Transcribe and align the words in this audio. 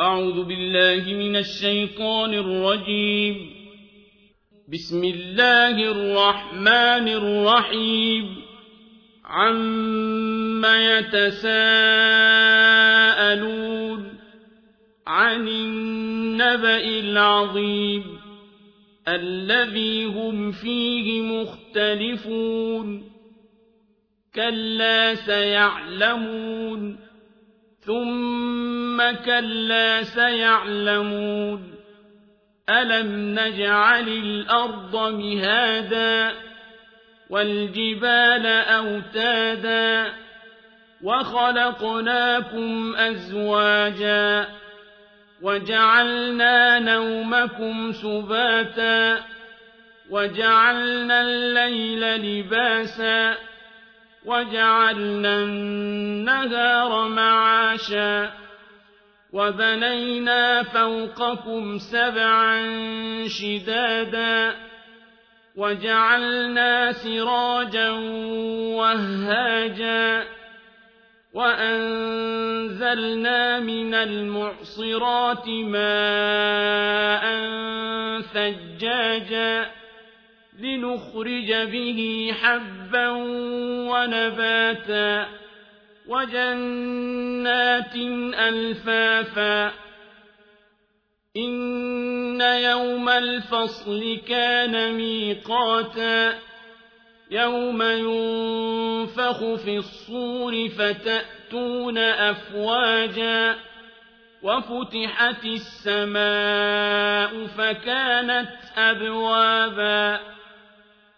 أعوذ 0.00 0.44
بالله 0.44 1.14
من 1.14 1.36
الشيطان 1.36 2.34
الرجيم. 2.34 3.50
بسم 4.68 5.04
الله 5.04 5.90
الرحمن 5.90 7.08
الرحيم. 7.08 8.36
عم 9.24 10.64
يتساءلون 10.64 11.44
عن 15.06 15.48
النبأ 15.48 16.84
العظيم 16.84 18.04
الذي 19.08 20.04
هم 20.04 20.52
فيه 20.52 21.22
مختلفون 21.22 23.10
كلا 24.34 25.14
سيعلمون 25.14 27.13
ثم 27.86 29.02
كلا 29.24 30.02
سيعلمون 30.02 31.74
ألم 32.70 33.38
نجعل 33.38 34.08
الأرض 34.08 34.96
مهادا 34.96 36.32
والجبال 37.30 38.46
أوتادا 38.46 40.12
وخلقناكم 41.02 42.96
أزواجا 42.96 44.48
وجعلنا 45.42 46.78
نومكم 46.78 47.92
سباتا 47.92 49.20
وجعلنا 50.10 51.22
الليل 51.22 52.00
لباسا 52.16 53.34
وجعلنا 54.24 55.36
النهار 55.38 57.08
معاشا 57.08 58.32
وبنينا 59.32 60.62
فوقكم 60.62 61.78
سبعا 61.78 62.62
شدادا 63.28 64.54
وجعلنا 65.56 66.92
سراجا 66.92 67.90
وهاجا 68.78 70.24
وأنزلنا 71.34 72.90
من 73.60 73.94
المعصرات 73.94 75.48
ماء 75.48 77.24
ثجاجا 78.20 79.70
لنخرج 80.58 81.52
به 81.52 82.32
حبا 82.42 83.08
ونباتا 83.90 85.26
وجنات 86.08 87.96
ألفافا. 88.34 89.72
إن 91.36 92.40
يوم 92.40 93.08
الفصل 93.08 94.20
كان 94.28 94.94
ميقاتا. 94.94 96.38
يوم 97.30 97.82
ينفخ 97.82 99.54
في 99.54 99.76
الصور 99.76 100.68
فتأتون 100.68 101.98
أفواجا. 101.98 103.56
وفتحت 104.42 105.44
السماء 105.44 107.46
فكانت 107.46 108.50
أبوابا. 108.76 110.34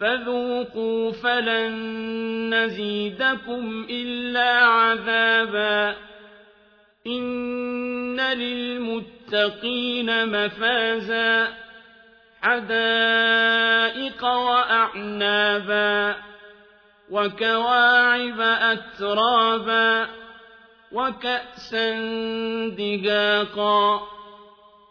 فذوقوا 0.00 1.12
فلن 1.12 1.74
نزيدكم 2.54 3.86
إلا 3.90 4.50
عذابا. 4.50 5.96
إن 7.06 8.20
للمتقين 8.20 10.06
مفازا. 10.28 11.48
حدائق 12.42 14.24
وأعنابا. 14.24 16.14
وكواعب 17.10 18.40
أترابا. 18.40 20.06
وكأسا 20.92 21.90
دهاقا. 22.68 24.17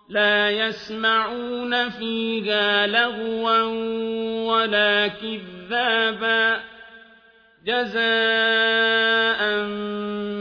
لا 0.09 0.50
يسمعون 0.50 1.90
فيها 1.90 2.88
لغوا 2.88 3.62
ولا 4.53 5.07
كذابا. 5.07 6.59
جزاء 7.66 9.63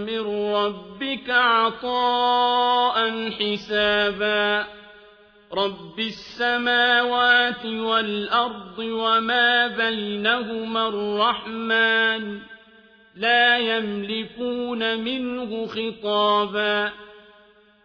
من 0.07 0.53
ربك 0.55 1.31
عطاء 1.31 3.31
حسابا. 3.31 4.67
رب 5.53 5.99
السماوات 5.99 7.67
والأرض 7.67 8.79
وما 8.79 9.67
بينهما 9.67 10.89
الرحمن. 10.89 12.39
لا 13.17 13.59
يملكون 13.59 15.05
منه 15.05 15.67
خطابا. 15.67 16.93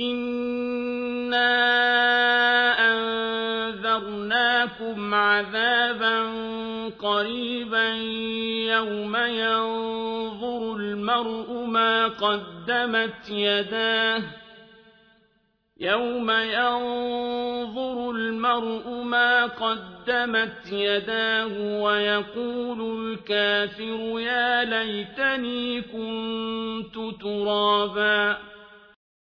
إنا 0.00 1.50
أنذرناكم 2.92 5.14
عذابا 5.14 6.22
قريبا 6.98 7.88
يوم 8.74 9.16
ينظر 9.16 10.76
المرء 10.76 11.52
ما 11.66 12.08
قدمت 12.08 13.28
يداه 13.30 14.22
يوم 15.80 16.30
ينظر 16.30 18.10
المرء 18.10 19.02
ما 19.02 19.46
قدمت 19.46 20.72
يداه 20.72 21.80
ويقول 21.82 22.80
الكافر 23.00 24.20
يا 24.20 24.64
ليتني 24.64 25.82
كنت 25.82 27.20
ترابا 27.22 28.49